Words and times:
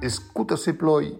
Escuta 0.00 0.56
se 0.56 0.74
ploi, 0.74 1.16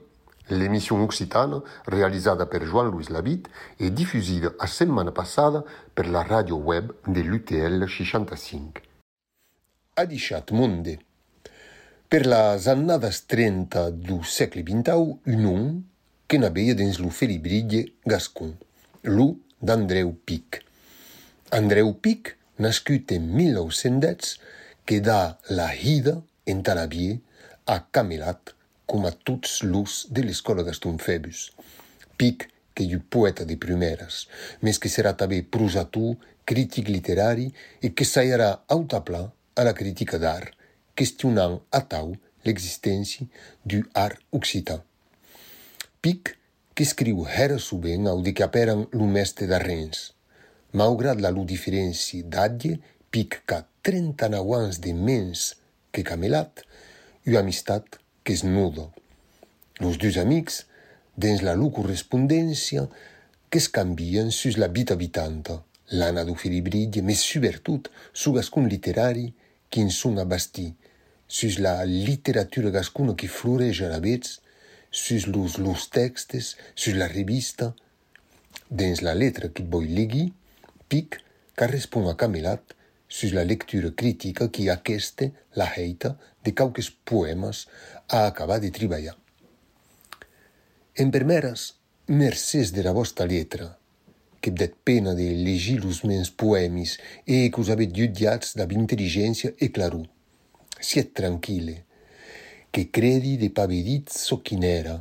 l'emission 0.47 1.01
occitana 1.03 1.63
realizzata 1.85 2.47
per 2.47 2.65
Joan-Louis 2.65 3.07
Labitte 3.11 3.49
e 3.77 3.93
diffusida 3.93 4.55
a 4.57 4.67
settimana 4.67 5.13
passata 5.13 5.63
per 5.95 6.11
la 6.11 6.25
radio 6.25 6.57
web 6.57 6.93
dell'UTL 7.05 7.87
65. 7.87 8.83
Adichat 9.95 10.51
Monde. 10.51 11.10
Per 12.11 12.27
la 12.27 12.59
annada 12.65 13.09
30 13.09 13.91
du 13.91 14.17
secolo 14.25 14.65
XX, 14.65 14.95
un 15.31 15.45
om 15.47 15.67
che 16.27 16.39
n'abeia 16.39 16.75
dins 16.75 16.99
lo 16.99 17.09
felibriglie 17.09 17.85
Gascon, 18.03 18.51
lo 19.03 19.27
d'Andreu 19.57 20.11
Pic. 20.25 20.59
Andreu 21.51 21.95
Pic, 22.01 22.35
nascut 22.57 23.15
en 23.15 23.31
1910, 23.31 24.41
che 24.83 24.99
dà 24.99 25.39
la 25.55 25.71
hida 25.73 26.21
en 26.51 26.67
Talabier 26.67 27.15
a 27.67 27.79
Camelat, 27.79 28.57
com 28.91 29.07
a 29.07 29.15
tots 29.15 29.63
los 29.63 30.09
de 30.11 30.27
l'escola 30.27 30.67
Gaston 30.67 30.99
Febus. 30.99 31.53
Pic, 32.17 32.49
que 32.75 32.91
è 32.91 32.99
poeta 32.99 33.45
de 33.45 33.55
primeras, 33.55 34.27
mes 34.67 34.83
que 34.83 34.91
serà 34.91 35.15
també 35.15 35.45
prosator, 35.47 36.17
crític 36.43 36.89
literari 36.91 37.53
e 37.79 37.95
que 37.95 38.03
s'airà 38.03 38.65
autapla 38.67 39.29
a 39.55 39.63
la 39.63 39.79
critica 39.79 40.19
d'art, 40.19 40.59
questionant 41.01 41.63
a 41.73 41.81
tau 41.81 42.13
l'existència 42.45 43.25
du 43.65 43.81
art 43.97 44.21
occitan. 44.37 44.85
Pic, 46.05 46.35
que 46.75 46.85
escriu 46.85 47.25
era 47.45 47.57
subent 47.59 48.09
au 48.13 48.21
de 48.25 48.35
que 48.37 48.45
aperen 48.45 48.87
lo 48.93 49.09
mestre 49.09 49.49
d'arrens. 49.49 50.11
Malgrat 50.77 51.21
la 51.25 51.33
lo 51.33 51.47
diferència 51.49 52.25
d'adie, 52.25 52.79
Pic 53.11 53.41
ca 53.49 53.65
39 53.83 54.53
ans 54.55 54.77
de 54.85 54.93
mens 54.95 55.41
que 55.91 56.05
Camelat, 56.07 56.63
u 57.27 57.37
amistat 57.41 57.97
que 58.23 58.37
es 58.37 58.45
nudo. 58.45 58.91
Los 59.81 59.99
dos 59.99 60.21
amics, 60.21 60.67
dins 61.17 61.43
la 61.43 61.57
lu 61.59 61.73
correspondència, 61.75 62.85
que 63.51 63.59
es 63.59 63.69
canvien 63.73 64.31
sus 64.31 64.61
la 64.63 64.69
vita 64.69 64.95
habitanta, 64.95 65.59
l'ana 65.91 66.25
do 66.29 66.37
filibridie, 66.39 67.03
mais 67.03 67.25
subvertut 67.25 67.91
su 68.13 68.37
gascun 68.37 68.69
literari 68.71 69.33
qui 69.71 69.83
en 69.83 69.91
son 69.91 70.23
abasti, 70.23 70.69
sus 71.31 71.61
la 71.63 71.85
literatura 71.85 72.73
gascuna 72.75 73.15
qui 73.15 73.29
floreja 73.31 73.87
a 73.95 74.01
vetz, 74.03 74.41
sus 74.91 75.29
los, 75.29 75.59
los 75.59 75.89
textes, 75.89 76.57
sus 76.75 76.97
la 76.99 77.07
revista, 77.07 77.71
dins 78.69 79.01
la 79.07 79.15
letra 79.15 79.49
qui 79.55 79.63
voi 79.63 79.87
legui, 79.95 80.27
pic 80.91 81.21
qu'a 81.55 81.71
respon 81.71 82.11
a 82.11 82.17
Camelat 82.19 82.75
sus 83.07 83.31
la 83.33 83.45
lectura 83.45 83.95
critica 83.95 84.51
qui 84.51 84.69
aqueste 84.69 85.31
la 85.55 85.71
heita 85.77 86.17
de 86.43 86.51
cauques 86.51 86.91
poemas 86.91 87.69
a 88.09 88.27
acabar 88.27 88.59
de 88.59 88.75
triballar. 88.75 89.17
En 90.99 91.15
primeras, 91.15 91.77
mercès 92.09 92.73
de 92.75 92.83
la 92.83 92.93
vostra 92.93 93.27
letra, 93.27 93.79
que 94.43 94.51
dèt 94.51 94.75
pena 94.83 95.15
de 95.15 95.31
legir 95.47 95.79
los 95.85 96.03
mens 96.03 96.31
poemis 96.35 96.99
e 97.23 97.47
que 97.55 97.61
us 97.63 97.71
avet 97.71 97.95
judiats 97.95 98.57
d'ab 98.59 98.75
intelligència 98.75 99.55
e 99.63 99.71
clarut. 99.71 100.11
Siet 100.81 101.13
tranquille, 101.15 101.85
que 102.73 102.89
credi 102.91 103.37
de 103.37 103.51
pavedit 103.51 104.11
so 104.11 104.41
quinera, 104.43 104.97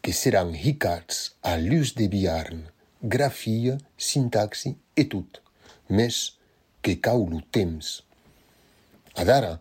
que 0.00 0.12
seran 0.12 0.54
hicats 0.54 1.34
a 1.42 1.56
luz 1.58 1.94
de 1.98 2.08
biarn, 2.08 2.62
grafia, 3.02 3.78
sintaxi 3.96 4.76
e 4.94 5.04
tot, 5.10 5.42
mes 5.90 6.38
que 6.82 6.96
cau 7.02 7.26
lo 7.26 7.42
temps. 7.50 8.04
Adara, 9.18 9.58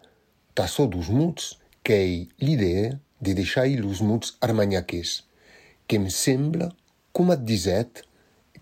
tasso 0.54 0.86
dos 0.86 1.10
muts 1.10 1.56
qu'ei 1.84 2.28
l'idea 2.38 3.00
de 3.20 3.34
deixar 3.34 3.68
los 3.82 4.02
muts 4.02 4.38
armanyaquers, 4.42 5.24
que 5.88 5.98
em 5.98 6.10
sembla, 6.14 6.70
com 7.12 7.34
et 7.34 7.42
diset, 7.42 8.04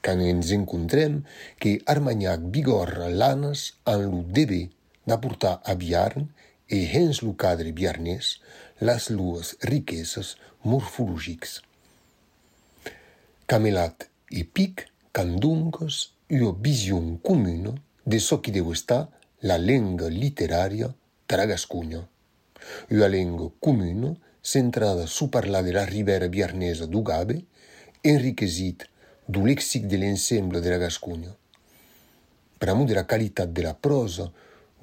quan 0.05 0.21
ens 0.21 0.51
encontrem, 0.53 1.23
que 1.59 1.79
Armanyac 1.89 2.43
bigorra 2.53 3.09
lanes 3.09 3.71
en 3.89 4.05
lo 4.11 4.21
deber 4.37 4.67
d'aportar 5.09 5.57
a 5.65 5.73
Biarn 5.73 6.29
e 6.67 6.85
hens 6.93 7.21
lo 7.21 7.35
cadre 7.35 7.71
biarnès 7.71 8.39
las 8.79 9.09
lues 9.09 9.55
riqueses 9.61 10.35
morfològics. 10.63 11.61
Camelat 13.45 14.07
e 14.31 14.43
Pic 14.43 14.87
can 15.13 15.37
doncas 15.39 16.11
ua 16.29 16.51
vision 16.57 17.19
comuna 17.21 17.73
de 18.03 18.17
çò 18.17 18.41
qui 18.41 18.51
deu 18.51 18.71
estar 18.73 19.05
la 19.45 19.57
lenga 19.57 20.09
literària 20.09 20.89
tara 21.27 21.45
Gascunha. 21.45 22.01
Una 22.89 23.07
lenga 23.07 23.51
comuna 23.59 24.15
centrada 24.41 25.05
su 25.07 25.29
parlar 25.29 25.63
de 25.63 25.73
la 25.73 25.85
ribera 25.85 26.27
biarnesa 26.27 26.85
do 26.85 27.01
Gabe, 27.01 27.45
enriquesit 28.03 28.89
do 29.27 29.45
lexic 29.45 29.85
de 29.85 29.97
l'ensemble 29.97 30.61
de 30.61 30.69
la 30.69 30.77
Gascunha. 30.77 31.33
Per 32.57 32.69
amor 32.69 32.87
de 32.87 32.95
la 32.97 33.05
qualitat 33.05 33.49
de 33.49 33.63
la 33.63 33.73
prosa, 33.73 34.31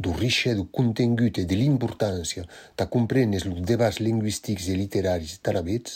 do 0.03 0.13
richè 0.25 0.53
do 0.59 0.65
contengut 0.79 1.39
e 1.39 1.45
de 1.51 1.57
l'importància 1.61 2.43
de 2.79 2.85
comprendre 2.95 3.39
los 3.47 3.61
debats 3.71 4.01
lingüistics 4.07 4.67
e 4.73 4.75
literaris 4.83 5.39
tarabets, 5.47 5.93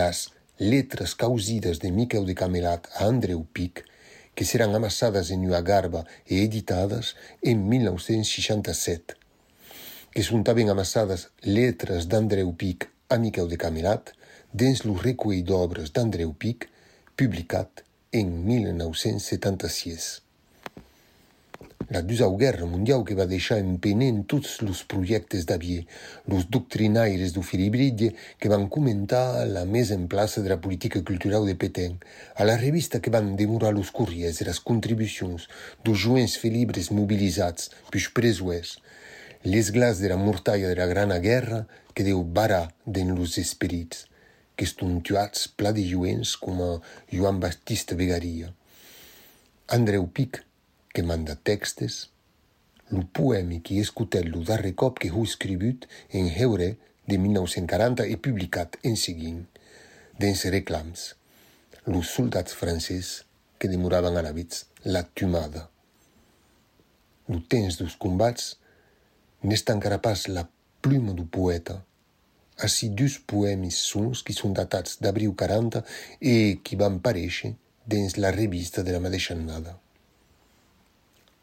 las 0.00 0.18
letras 0.58 1.14
causidas 1.14 1.78
de 1.78 1.90
Miquel 1.90 2.26
de 2.26 2.34
Camelat 2.34 2.88
a 2.98 3.06
Andreu 3.06 3.46
Pic, 3.54 3.84
que 4.34 4.44
seran 4.44 4.74
amassadas 4.74 5.30
en 5.30 5.46
una 5.46 5.62
garba 5.62 6.04
e 6.26 6.42
editadas 6.42 7.14
en 7.42 7.68
1967, 7.68 9.14
que 10.12 10.22
son 10.26 10.42
tamén 10.42 10.68
amassadas 10.68 11.30
letras 11.40 12.10
d'Andreu 12.10 12.50
Pic 12.60 12.90
a 13.08 13.16
Miquel 13.16 13.48
de 13.48 13.56
Camelat 13.56 14.12
dins 14.52 14.82
lo 14.82 14.98
recull 14.98 15.44
d'obres 15.46 15.94
d'Andreu 15.94 16.34
Pic 16.34 16.66
publicat 17.14 17.86
en 18.10 18.42
1976. 18.44 20.29
La 21.90 22.02
Dusau 22.02 22.36
Guerra 22.38 22.66
Mundial 22.70 23.00
que 23.02 23.16
va 23.18 23.24
deixar 23.26 23.56
empenent 23.58 24.20
tots 24.30 24.60
los 24.62 24.84
projectes 24.86 25.42
d'Avier, 25.48 25.80
los 26.30 26.44
doctrinaires 26.46 27.32
do 27.34 27.42
Filibridie 27.42 28.12
que 28.38 28.50
van 28.52 28.68
comentar 28.70 29.42
la 29.50 29.64
mesa 29.66 29.96
en 29.98 30.04
plaça 30.06 30.38
de 30.40 30.52
la 30.52 30.60
política 30.62 31.02
cultural 31.02 31.48
de 31.50 31.56
Petén, 31.58 31.96
a 32.36 32.46
la 32.46 32.54
revista 32.56 33.00
que 33.02 33.10
van 33.10 33.34
demorar 33.34 33.72
los 33.74 33.90
corriers 33.90 34.38
e 34.38 34.46
las 34.46 34.60
contribucions 34.60 35.48
dos 35.82 35.98
joents 35.98 36.36
filibres 36.38 36.92
mobilitzats, 36.94 37.72
pus 37.90 38.06
presuers, 38.14 38.76
les 39.42 39.72
glas 39.74 39.98
de 39.98 40.12
la 40.12 40.16
mortalla 40.16 40.68
de 40.68 40.76
la 40.78 40.86
Grana 40.86 41.18
Guerra 41.18 41.66
que 41.92 42.06
deu 42.06 42.22
barar 42.22 42.70
den 42.86 43.16
los 43.18 43.34
esperits, 43.42 44.06
que 44.54 44.62
eston 44.68 45.00
tuats 45.02 45.48
pla 45.58 45.74
de 45.74 45.82
joents 45.90 46.36
com 46.38 46.62
a 46.62 46.70
Joan 47.10 47.42
Baptista 47.42 47.98
Vegaria. 47.98 48.54
Andreu 49.66 50.06
Pic, 50.06 50.44
que 50.92 51.02
manda 51.02 51.36
textes, 51.36 52.10
lo 52.90 53.04
poemi 53.06 53.60
qui 53.62 53.78
escutet 53.78 54.26
lo 54.26 54.42
darrer 54.46 54.74
cop 54.74 54.98
que 54.98 55.10
hu 55.14 55.22
escrivut 55.24 55.86
en 56.10 56.30
heure 56.34 56.76
de 57.06 57.18
1940 57.18 58.06
e 58.06 58.16
publicat 58.18 58.78
en 58.82 58.96
seguint, 58.98 59.44
dins 60.18 60.44
reclams, 60.54 61.14
los 61.86 62.10
soldats 62.14 62.54
francès 62.54 63.24
que 63.58 63.70
demoraven 63.70 64.16
arabits 64.18 64.66
la 64.84 65.04
tumada. 65.04 65.68
Lo 67.30 67.38
temps 67.46 67.78
dos 67.78 67.94
combats 67.96 68.56
n'est 69.42 69.70
encara 69.70 70.00
pas 70.02 70.26
la 70.28 70.48
pluma 70.82 71.14
do 71.14 71.26
poeta, 71.26 71.78
així 72.58 72.90
dus 72.90 73.18
poemis 73.32 73.78
sons 73.90 74.24
qui 74.26 74.34
són 74.36 74.56
datats 74.56 74.98
d'abril 75.00 75.32
40 75.42 75.84
e 76.20 76.34
qui 76.64 76.76
van 76.80 76.98
parèixer 77.04 77.54
dins 77.86 78.18
la 78.18 78.34
revista 78.34 78.82
de 78.82 78.92
la 78.96 79.00
mateixa 79.00 79.34
annada. 79.36 79.78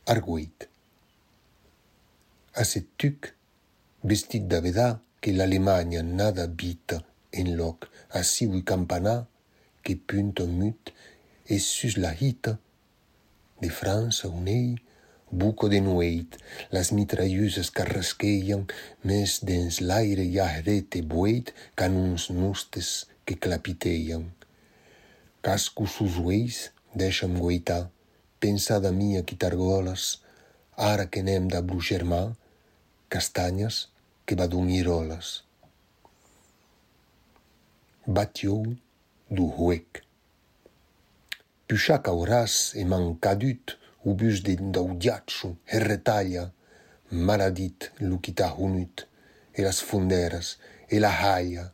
Arguit. 0.07 0.63
A 2.55 2.63
cet 2.63 2.93
tuc, 2.95 3.27
vestit 4.07 4.45
d'avedà 4.47 5.01
que 5.19 5.33
l'Alemanya 5.35 5.99
nada 5.99 6.45
habita 6.47 7.01
en 7.41 7.49
loc 7.59 7.89
a 8.15 8.21
siui 8.23 8.61
campanar 8.71 9.17
que 9.83 9.97
punta 9.99 10.45
mut 10.47 10.93
e 11.51 11.57
sus 11.59 11.97
la 11.99 12.13
hita 12.15 12.53
de 13.59 13.67
França 13.79 14.31
un 14.31 14.47
ei 14.47 14.69
buco 15.27 15.67
de 15.67 15.83
nueit, 15.83 16.39
las 16.71 16.93
mitrailleuses 16.95 17.73
carrasqueien 17.75 18.63
mes 19.03 19.35
dins 19.43 19.81
l'aire 19.83 20.23
iarete 20.23 21.03
bueit 21.03 21.51
can 21.75 21.99
uns 21.99 22.29
nustes 22.31 22.93
que 23.27 23.35
clapiteien. 23.35 24.23
Casco 25.43 25.83
sus 25.83 26.15
ueis, 26.23 26.71
deixa'm 26.95 27.35
guaitar, 27.43 27.89
pensada 28.39 28.91
mia 28.91 29.23
qui 29.27 29.35
t'argoles, 29.39 30.03
ara 30.77 31.07
que 31.11 31.23
nem 31.25 31.47
de 31.51 31.61
bru 31.61 31.81
germà, 31.81 32.21
castanyes 33.09 33.87
que 34.25 34.35
va 34.39 34.47
dormir 34.47 34.87
oles. 34.91 35.43
Batiou 38.05 38.63
du 39.29 39.47
huec. 39.57 40.03
Puxa 41.67 41.97
cauràs 42.03 42.75
e 42.79 42.85
mancadut 42.87 43.75
o 44.07 44.13
bus 44.19 44.43
de 44.45 44.55
daudiatxo 44.55 45.57
e 45.65 45.79
retalla, 45.83 46.45
maladit 47.11 47.91
lo 48.07 48.21
qui 48.23 48.31
t'ha 48.37 48.53
unut, 48.53 49.07
e 49.57 49.63
las 49.65 49.81
funderas 49.81 50.55
e 50.87 50.99
la 50.99 51.11
haia 51.11 51.65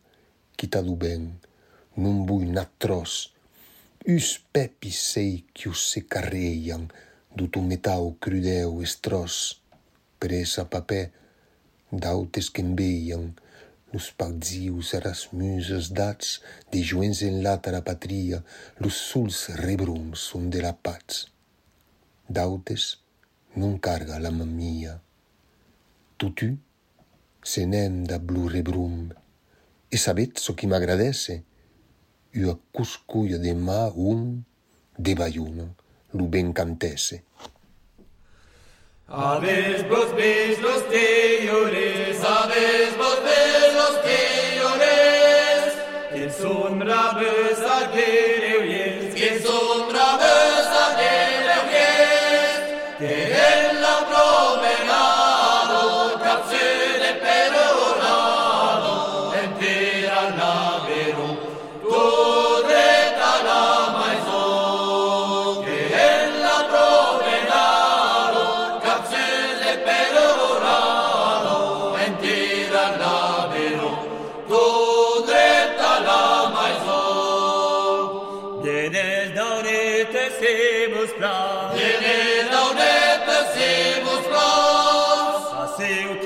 qui 0.57 0.69
t'ha 0.69 0.81
du 0.81 0.95
ben, 0.95 1.27
non 1.97 2.23
bui 2.25 2.45
natros, 2.45 2.53
natros, 2.53 3.32
us 4.05 4.39
pepi 4.51 4.91
sei 4.91 5.45
qui 5.55 5.69
us 5.69 5.79
se 5.93 6.01
carreian 6.03 6.89
du 7.31 7.47
ton 7.47 7.63
metau 7.63 8.17
crudeu 8.19 8.81
estròs. 8.83 9.35
Presa 10.19 10.65
papè, 10.67 11.11
d'autes 11.91 12.49
que'n 12.51 12.73
veian, 12.75 13.29
los 13.93 14.09
pagzius 14.11 14.93
a 14.93 14.99
e 14.99 15.03
las 15.05 15.21
muses 15.31 15.91
dats, 15.95 16.41
de 16.71 16.83
joens 16.83 17.21
en 17.23 17.41
lata 17.43 17.71
la 17.71 17.83
patria, 17.83 18.41
los 18.83 18.95
sols 19.09 19.47
rebrums 19.63 20.19
son 20.19 20.49
de 20.49 20.59
la 20.63 20.73
patz. 20.73 21.27
D'autes 22.27 22.99
non 23.55 23.79
carga 23.79 24.19
la 24.19 24.31
mamia. 24.31 24.99
Tutu 26.17 26.51
se 27.43 27.65
nem 27.65 28.03
da 28.03 28.19
blu 28.19 28.47
rebrum, 28.47 29.11
e 29.87 29.97
sabet 29.97 30.39
so 30.39 30.55
qui 30.55 30.67
m'agradece, 30.67 31.43
ua 32.35 32.57
cuscuia 32.71 33.37
de 33.37 33.53
ma 33.53 33.91
un 33.95 34.43
de 34.97 35.13
baiuno, 35.15 35.75
lu 36.13 36.27
ben 36.27 36.53
cantese. 36.53 37.23
Aves 39.07 39.87
vos 39.89 40.09
ves 40.15 40.59
los 40.61 40.81
aves 42.23 42.97
vos 42.97 43.19
los 43.79 43.95
teores, 44.09 45.61
quien 46.11 46.31
sombra 46.31 47.13
ves 47.19 47.59
a 47.59 47.91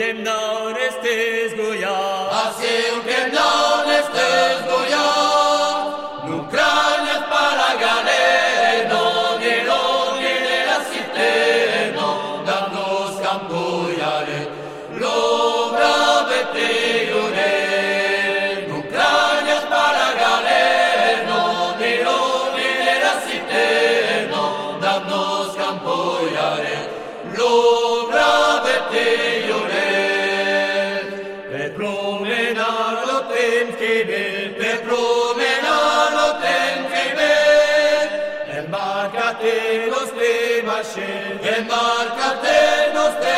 Ukrepnem 0.08 0.24
non 0.24 0.72
estes 0.80 1.52
Goya. 1.60 2.00
Asi 2.32 2.96
ukrepnem 2.96 3.36
non 3.36 3.92
estes 3.92 4.64
vivir, 34.04 34.54
per 34.56 34.82
promenare 34.82 36.16
lo 36.16 36.38
tempo 36.40 36.90
che 36.94 37.14
ver, 37.16 38.58
embarcate 38.58 39.88
lo 39.88 40.06
stema 40.06 40.84
scel, 40.84 41.40
embarcate 41.42 42.92
lo 42.94 43.06
stema. 43.18 43.38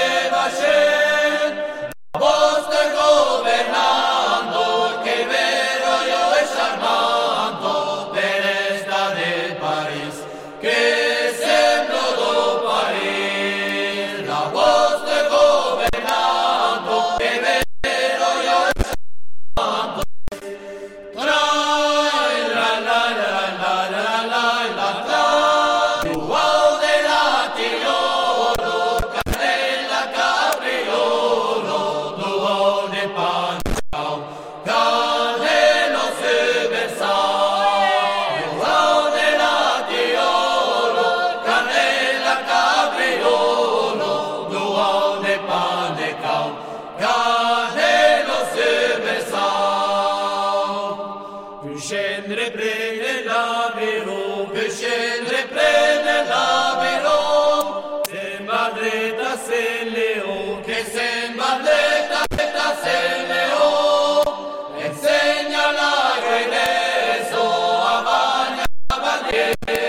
Yeah. 69.32 69.89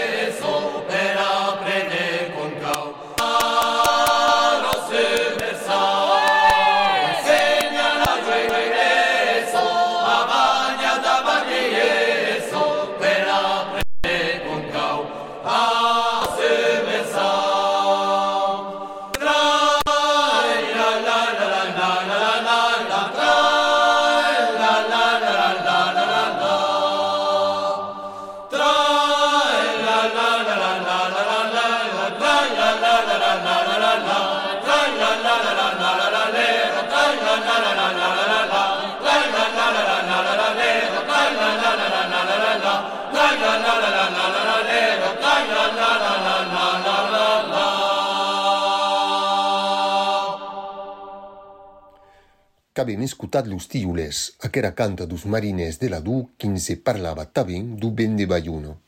qu'avem 52.81 53.02
escutat 53.05 53.47
los 53.47 53.69
tiules, 53.69 54.37
aquera 54.40 54.73
canta 54.73 55.05
dos 55.05 55.26
mariners 55.26 55.79
de 55.79 55.90
la 55.93 56.00
Du 56.00 56.31
quin 56.38 56.57
se 56.57 56.79
parlava 56.81 57.26
tabin 57.26 57.76
du 57.76 57.90
ben 57.93 58.17
de 58.17 58.25
Bayuno, 58.25 58.79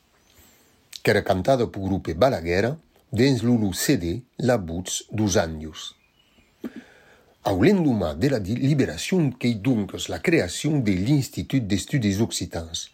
qu'era 1.03 1.21
cantada 1.21 1.67
pel 1.69 1.85
grup 1.85 2.09
Balaguera 2.17 2.71
dins 3.11 3.43
l'Ulu 3.43 3.73
CD 3.73 4.23
La 4.37 4.57
Buts 4.57 5.03
dos 5.11 5.37
Anjos. 5.37 5.93
Au 7.43 7.61
l'endumà 7.61 8.15
de 8.15 8.31
la 8.33 8.39
liberació 8.39 9.19
que 9.37 9.51
hi 9.51 9.59
donques 9.61 10.09
la 10.09 10.21
creació 10.25 10.71
de 10.81 10.95
l'Institut 10.97 11.67
d'Estudis 11.67 12.21
Occitans, 12.23 12.87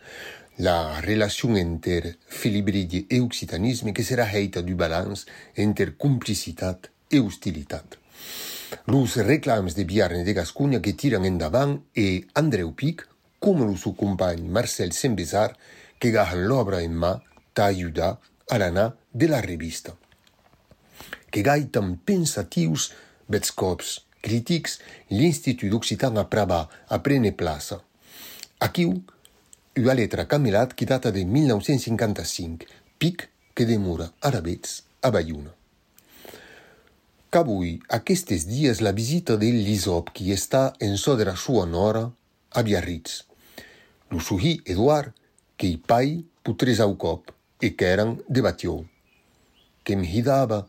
la 0.60 1.00
relacion 1.00 1.56
entre 1.56 2.18
Filibrige 2.28 3.06
e 3.08 3.20
occitanisme 3.20 3.94
que 3.94 4.04
serà 4.04 4.26
heita 4.28 4.60
du 4.62 4.76
balance 4.76 5.26
entre 5.56 5.96
complicitat 5.96 6.90
e 7.08 7.20
hostilitat. 7.20 7.96
Los 8.92 9.16
reclams 9.16 9.74
de 9.74 9.86
Biarne 9.86 10.24
de 10.24 10.34
Gascogna 10.34 10.82
que 10.82 10.94
tiran 10.94 11.24
endavant 11.24 11.80
e 11.96 12.28
Andreu 12.34 12.74
Pic, 12.76 13.08
com 13.40 13.64
lo 13.64 13.78
seu 13.78 13.96
company 13.96 14.44
Marcel 14.44 14.92
Sembesar, 14.92 15.56
que 15.98 16.12
gahan 16.12 16.44
l'obra 16.44 16.84
en 16.84 16.92
mà 16.92 17.16
t'a 17.56 17.72
ajudar 17.72 18.20
a 18.52 18.58
l'anar 18.60 18.98
de 19.14 19.32
la 19.32 19.40
revista. 19.40 19.96
Que 21.32 21.40
gaitan 21.42 21.96
pensatius, 22.04 22.92
bets 23.32 23.56
cops 23.56 24.02
crítics, 24.20 24.80
l'Institut 25.08 25.72
Occitan 25.72 26.20
a 26.20 26.28
Prava 26.28 26.68
a 26.88 27.00
prene 27.00 27.32
plaça. 27.32 27.80
Aquí 28.60 28.84
una 29.78 29.94
letra 29.94 30.26
camelat 30.26 30.74
qui 30.74 30.86
data 30.86 31.12
de 31.12 31.26
1955, 31.26 32.66
pic 32.98 33.30
que 33.54 33.66
demora 33.66 34.10
arabets 34.22 34.84
a 35.02 35.12
Bayuna. 35.12 35.54
Cabui, 37.30 37.80
aquestes 37.94 38.48
dies 38.50 38.82
la 38.82 38.92
visita 38.92 39.38
de 39.38 39.52
l'Isop 39.54 40.10
qui 40.18 40.32
està 40.34 40.74
en 40.82 40.98
so 40.98 41.14
de 41.16 41.28
la 41.28 41.36
sua 41.38 41.68
nora 41.70 42.08
a 42.58 42.64
Biarritz. 42.66 43.26
Lo 44.10 44.20
suhi 44.20 44.56
Eduard, 44.66 45.14
que 45.56 45.68
i 45.70 45.78
pai 45.78 46.24
putres 46.42 46.80
au 46.82 46.96
cop 46.98 47.30
e 47.62 47.76
que 47.76 47.86
eran 47.86 48.18
debatió. 48.28 48.80
Que 49.84 49.94
em 49.94 50.02
hidava 50.04 50.64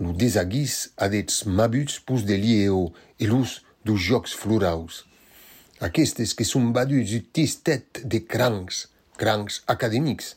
lo 0.00 0.14
desaguís 0.16 0.90
adets 0.96 1.44
mabuts 1.46 2.00
pus 2.00 2.24
de 2.24 2.40
lieo 2.40 2.88
e 3.20 3.28
lus 3.28 3.60
dos 3.84 4.00
jocs 4.00 4.32
floraus. 4.34 5.04
Aquestes 5.80 6.34
que 6.34 6.44
son 6.44 6.72
baduts 6.76 7.14
utistet 7.16 8.02
de 8.04 8.20
crancs, 8.20 8.88
crancs 9.16 9.62
acadèmics, 9.66 10.36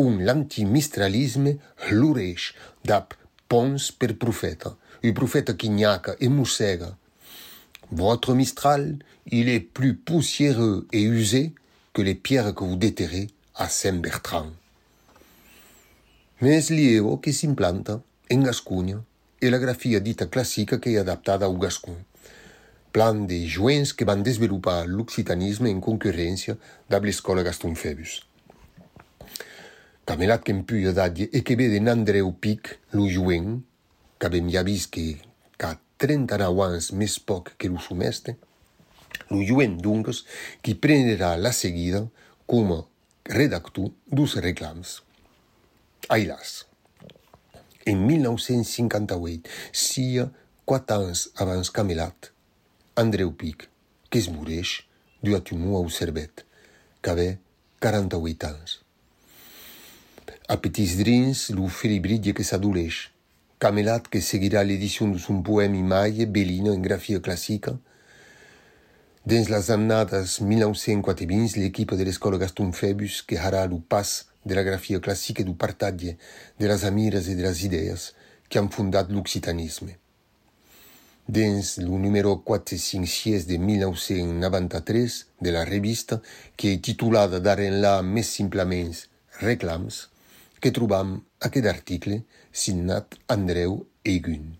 un 0.00 0.20
l'antimistralisme 0.24 1.58
hlureix 1.88 2.52
d'ap 2.84 3.14
pons 3.48 3.90
per 3.92 4.14
profeta. 4.16 4.76
Le 5.02 5.12
prophète 5.12 5.56
Kinyaka 5.56 6.16
et 6.20 6.28
Moussega. 6.28 6.96
Votre 7.90 8.34
Mistral, 8.34 8.98
il 9.26 9.48
est 9.48 9.60
plus 9.60 9.94
poussiéreux 9.94 10.86
et 10.92 11.02
usé 11.02 11.54
que 11.92 12.02
les 12.02 12.14
pierres 12.14 12.54
que 12.54 12.64
vous 12.64 12.76
déterrez 12.76 13.28
à 13.54 13.68
Saint-Bertrand. 13.68 14.52
Mais 16.40 16.70
lievo 16.70 17.18
che 17.18 17.32
si 17.32 17.46
implanta 17.46 18.00
in 18.30 18.42
Gascugna 18.42 19.02
e 19.38 19.50
la 19.50 19.58
grafia 19.58 19.98
dita 19.98 20.28
classica 20.28 20.78
che 20.78 20.90
è 20.90 20.96
adattata 20.96 21.46
au 21.46 21.56
Gascon. 21.56 22.07
plan 22.92 23.26
de 23.28 23.38
joents 23.46 23.92
que 23.94 24.06
van 24.08 24.24
desenvolupar 24.26 24.86
l'occitanisme 24.88 25.70
en 25.70 25.80
concurrència 25.84 26.56
amb 26.88 27.06
l'escola 27.08 27.44
Gaston 27.46 27.76
Febus. 27.78 28.18
Camelat 30.08 30.44
qu'en 30.44 30.62
puio 30.64 30.94
dadie 30.96 31.28
e 31.32 31.42
que 31.44 31.56
ve 31.56 31.68
de 31.68 31.82
Andreu 31.90 32.32
Pic, 32.32 32.78
lo 32.96 33.04
joent, 33.12 33.58
qu'avem 34.18 34.48
ja 34.50 34.62
vist 34.64 34.88
que 34.94 35.18
ca 35.60 35.74
39 36.00 36.62
ans 36.64 36.92
més 36.92 37.18
poc 37.20 37.52
que 37.58 37.68
lo 37.68 37.82
sumeste, 37.82 38.38
lo 39.28 39.42
joent, 39.44 39.76
doncs, 39.82 40.24
qui 40.62 40.74
prendrà 40.74 41.34
la 41.36 41.52
seguida 41.52 42.06
com 42.46 42.72
a 42.72 42.80
redactor 43.28 43.92
dos 44.06 44.38
reclams. 44.40 45.02
Ailas. 46.08 46.64
En 47.84 48.06
1958, 48.06 49.48
sia 49.72 50.28
quatre 50.64 50.96
anys 50.96 51.28
abans 51.40 51.70
Camelat, 51.72 52.32
Andreu 52.98 53.30
Pic, 53.30 53.68
que 54.10 54.18
es 54.18 54.26
moreix, 54.26 54.70
duat 55.22 55.52
un 55.54 55.68
au 55.78 55.86
cervet, 55.88 56.42
qu'avè 57.00 57.36
48 57.78 58.46
ans. 58.48 58.72
A 60.50 60.56
petits 60.58 60.96
drins, 60.98 61.44
lo 61.54 61.68
filibridie 61.68 62.34
que 62.34 62.42
s'adoleix, 62.42 62.96
Camelat 63.62 64.08
que 64.10 64.18
seguirà 64.22 64.64
l'edició 64.66 65.06
de 65.12 65.22
son 65.22 65.44
poema 65.46 65.78
Imaie, 65.78 66.26
Bellino 66.26 66.74
en 66.74 66.82
grafia 66.82 67.22
classica. 67.22 67.76
Dins 69.22 69.46
les 69.50 69.70
annades 69.74 70.40
1920, 70.40 71.54
l'equip 71.62 71.94
de 71.94 72.06
l'escola 72.10 72.42
Gaston 72.42 72.74
Febus 72.74 73.20
que 73.22 73.38
harà 73.38 73.62
el 73.70 73.78
pas 73.78 74.16
de 74.42 74.58
la 74.58 74.66
grafia 74.66 74.98
classica 74.98 75.46
du 75.46 75.54
partatge 75.54 76.16
de 76.58 76.66
les 76.66 76.84
amires 76.90 77.30
e 77.30 77.38
de 77.38 77.46
les 77.46 77.64
idees 77.70 78.10
que 78.50 78.58
han 78.58 78.74
fundat 78.74 79.14
l'occitanisme. 79.14 79.94
Dins 81.28 81.76
el 81.76 81.90
número 81.90 82.40
456 82.40 83.46
de 83.46 83.58
1993 83.58 85.26
de 85.40 85.52
la 85.52 85.66
revista, 85.66 86.22
que 86.56 86.72
est 86.72 86.80
titulada 86.80 87.38
d'aren 87.38 88.02
més 88.02 88.26
simplement 88.32 88.94
Reclams, 89.42 90.08
que 90.58 90.70
trobam 90.72 91.20
aquest 91.44 91.66
article 91.68 92.24
signat 92.50 93.14
Andreu 93.28 93.86
Egun. 94.04 94.56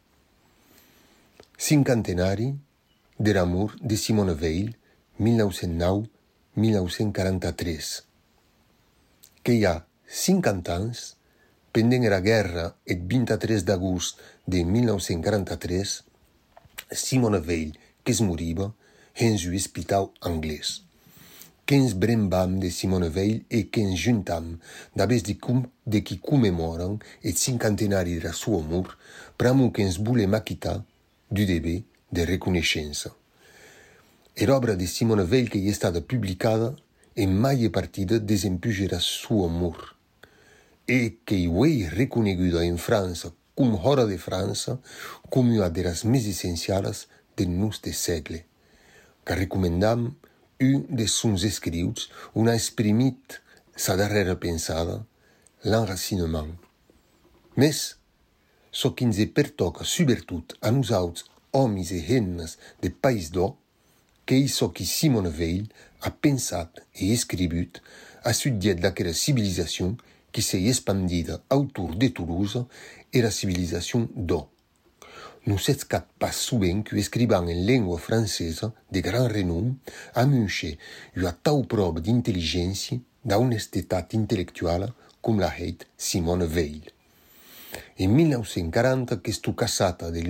Cinquantenari 1.56 2.54
de 3.18 3.32
l'amour 3.32 3.74
de 3.80 3.96
Simone 3.96 4.34
Weil, 4.36 4.76
1909-1943. 5.24 8.04
Que 9.42 9.52
hi 9.56 9.64
ha 9.64 9.86
50 10.04 10.76
anys, 10.76 11.16
pendent 11.72 12.04
la 12.12 12.20
guerra 12.20 12.76
el 12.84 13.00
23 13.08 13.64
d'agost 13.64 14.20
de 14.44 14.68
1943, 14.68 16.07
Simone 16.90 17.40
Veil, 17.40 17.78
que 18.02 18.12
es 18.12 18.20
moriva, 18.20 18.72
ens 19.14 19.44
un 19.44 19.54
hospital 19.54 20.08
anglès. 20.20 20.82
Quens 21.68 21.92
brembam 21.92 22.58
de 22.58 22.70
Simone 22.72 23.10
Veil 23.12 23.42
e 23.50 23.64
quens 23.68 23.98
juntam, 24.00 24.54
d'abès 24.96 25.22
de, 25.22 25.34
cum, 25.36 25.66
de 25.84 26.00
qui 26.00 26.16
commemoran 26.16 26.96
et 27.20 27.36
cinquantenari 27.36 28.16
de 28.16 28.24
la 28.24 28.32
sua 28.32 28.62
amor, 28.62 28.96
pramo 29.36 29.68
quens 29.70 29.98
volem 30.00 30.32
maquita 30.32 30.78
du 31.28 31.44
debè 31.44 31.82
de 32.08 32.24
reconeixença. 32.24 33.12
Er 34.34 34.48
obra 34.50 34.76
de 34.76 34.86
Simone 34.86 35.24
Veil 35.28 35.50
que 35.50 35.58
hi 35.58 35.68
è 35.68 35.74
stata 35.76 36.00
publicada 36.00 36.74
e 37.12 37.26
mai 37.26 37.64
e 37.64 37.70
partida 37.70 38.18
desempugera 38.18 38.98
su 39.00 39.44
amor. 39.44 39.96
E 40.86 41.18
que 41.26 41.34
hi 41.34 41.48
ho 41.48 41.66
reconeguda 41.92 42.64
en 42.64 42.78
França 42.78 43.34
come 43.58 43.80
hora 43.82 44.06
de 44.06 44.16
França 44.22 44.78
come 45.28 45.58
una 45.58 45.66
das 45.74 46.04
més 46.06 46.28
essencials 46.30 47.08
del 47.34 47.50
nostre 47.50 47.90
segle, 47.90 48.44
que 49.26 49.34
recomendam 49.34 50.04
un 50.62 50.84
de 51.00 51.06
sons 51.10 51.42
escrits 51.42 52.06
on 52.38 52.46
a 52.46 52.54
exprimit 52.54 53.40
sa 53.74 53.96
darrera 53.98 54.36
pensada, 54.38 55.00
l'enracinement. 55.66 56.54
Mes, 57.58 57.80
so 58.70 58.94
que 58.94 59.02
ens 59.02 59.18
pertoca 59.34 59.82
subvertut 59.82 60.54
a 60.62 60.70
nosaltres, 60.70 61.26
homes 61.50 61.90
e 61.90 61.98
hennes 61.98 62.54
de 62.78 62.94
país 62.94 63.32
d'or, 63.34 63.56
que 64.24 64.36
isso 64.38 64.70
que 64.70 64.86
Simone 64.86 65.34
Weil 65.34 65.66
ha 66.06 66.14
pensat 66.14 66.78
e 66.94 67.10
escrit 67.10 67.82
a 68.22 68.30
sujet 68.36 68.78
d'aquella 68.78 69.16
civilizació 69.16 69.96
que 70.32 70.42
s'est 70.42 70.64
expandida 70.64 71.42
autour 71.48 71.94
de 71.96 72.08
Toulouse 72.08 72.64
e 73.12 73.22
la 73.22 73.30
civilizació 73.30 74.08
d'or. 74.14 74.48
Nous 75.46 75.58
cat 75.88 76.06
pas 76.18 76.32
souvent 76.32 76.82
que 76.82 76.96
escrivant 76.96 77.46
en 77.48 77.64
lengua 77.64 77.98
francesa 77.98 78.74
de 78.90 79.00
gran 79.00 79.28
renom 79.28 79.78
amunche 80.14 80.76
una 81.16 81.32
tau 81.32 81.62
prova 81.64 82.02
d'intelligència 82.04 83.00
d'honestetat 83.24 84.12
intel·lectuala 84.18 84.90
com 85.22 85.40
la 85.40 85.48
heit 85.48 85.86
Simone 85.96 86.44
Weil. 86.44 86.92
En 87.96 88.12
1940 88.12 89.22
que 89.22 89.30
estu 89.30 89.54
cassata 89.54 90.10
de 90.10 90.20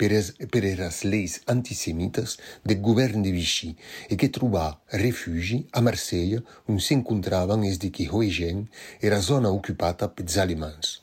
per 0.00 0.64
eras 0.64 1.02
leis 1.04 1.40
antisemitas 1.54 2.38
del 2.64 2.80
govern 2.80 3.20
de 3.22 3.32
Vichy 3.36 3.74
e 4.08 4.16
que 4.16 4.30
troba 4.32 4.80
refugi 5.04 5.66
a 5.76 5.82
Marsella 5.84 6.40
un 6.72 6.80
s'encontravan 6.80 7.64
es 7.68 7.76
de 7.82 7.90
que 7.92 8.08
Hoegen 8.08 8.64
era 9.00 9.20
zona 9.20 9.52
ocupata 9.52 10.08
pels 10.08 10.38
alemans. 10.38 11.02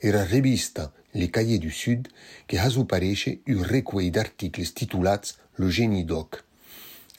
Era 0.00 0.24
revista 0.24 0.92
Le 1.12 1.28
Cahier 1.28 1.60
du 1.60 1.70
Sud 1.70 2.08
que 2.48 2.58
has 2.58 2.76
apareixe 2.80 3.38
un 3.46 3.62
recuei 3.62 4.10
d'articles 4.10 4.72
titulats 4.72 5.36
Le 5.60 5.70
Genie 5.70 6.04
Doc. 6.04 6.40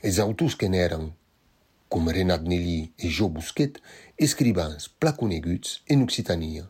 Els 0.02 0.20
autors 0.20 0.58
que 0.60 0.70
n'eren, 0.70 1.12
com 1.88 2.10
Renat 2.10 2.44
Nelly 2.44 2.92
e 2.98 3.10
Jo 3.10 3.30
Busquet, 3.30 3.78
escribans 4.18 4.90
placoneguts 5.00 5.82
en 5.88 6.02
Occitania 6.04 6.66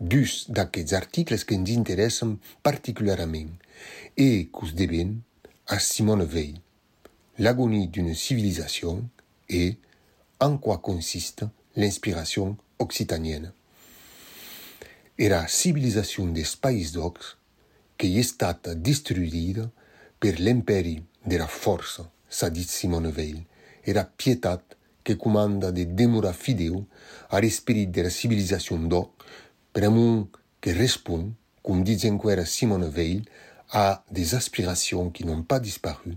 dus 0.00 0.46
d'aquests 0.48 0.94
articles 0.94 1.44
que 1.44 1.54
ens 1.54 1.70
interessen 1.70 2.36
particularament. 2.62 3.56
E 4.16 4.48
cos 4.52 4.74
deben 4.74 5.22
a 5.66 5.78
Simone 5.78 6.24
Veil, 6.24 6.60
l'agonie 7.38 7.88
d'une 7.88 8.14
civilisation 8.14 9.08
e 9.48 9.76
en 10.40 10.58
quoi 10.58 10.78
consiste 10.78 11.44
l'inspiration 11.76 12.56
occitanienne. 12.78 13.52
Era 15.18 15.46
civilizacion 15.48 16.26
d'espais 16.26 16.92
d'ocs 16.92 17.36
que 17.96 18.06
è 18.06 18.22
stata 18.22 18.74
distruïda 18.74 19.70
per 20.18 20.38
l'imperi 20.40 21.02
de 21.24 21.36
la 21.36 21.46
força, 21.46 22.10
s'ha 22.28 22.50
dit 22.50 22.68
Simone 22.68 23.10
Veil, 23.10 23.40
era 23.82 24.04
pietat 24.04 24.76
que 25.02 25.16
comanda 25.16 25.70
de 25.72 25.86
demora 25.86 26.32
fideu 26.32 26.84
a 27.30 27.40
l'esperit 27.40 27.88
de 27.88 28.02
la 28.02 28.10
civilizacion 28.10 28.88
d'oc 28.90 29.24
vraiment 29.76 30.26
qui 30.60 30.72
répond, 30.72 31.32
comme 31.62 31.84
disait 31.84 32.10
encore 32.10 32.46
Simone 32.46 32.88
Veil, 32.88 33.22
à 33.70 34.04
des 34.10 34.34
aspirations 34.34 35.10
qui 35.10 35.24
n'ont 35.24 35.42
pas 35.42 35.60
disparu 35.60 36.16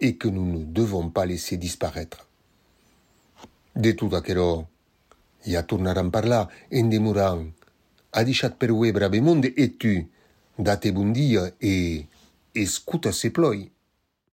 et 0.00 0.16
que 0.16 0.28
nous 0.28 0.44
ne 0.44 0.64
devons 0.64 1.08
pas 1.08 1.24
laisser 1.24 1.56
disparaître. 1.56 2.28
De 3.74 3.92
tout 3.92 4.14
à 4.14 4.20
quelle 4.20 4.38
heure, 4.38 4.66
y 5.46 5.56
a 5.56 5.62
tournaran 5.62 6.10
par 6.10 6.26
là, 6.26 6.48
en 6.72 6.84
demeurant, 6.84 7.46
a 8.12 8.24
deixat 8.24 8.50
per 8.50 8.72
brave 8.92 9.20
monde 9.20 9.46
et 9.56 9.72
tu, 9.78 10.08
date 10.58 10.88
bon 10.92 11.12
et 11.60 12.06
escuta 12.54 13.12
ses. 13.12 13.32